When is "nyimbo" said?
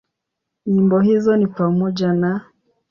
0.65-0.99